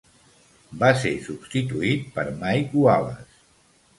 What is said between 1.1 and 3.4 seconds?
substituït per Mike Wallace.